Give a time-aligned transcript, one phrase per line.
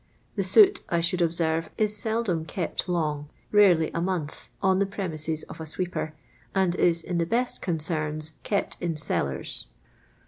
[0.35, 5.43] The soot, I should observe, is seldom kept long, rarely a month, on the premises
[5.43, 6.15] of a sweeper,
[6.55, 9.67] and is in the best "concerns" kept in cellars.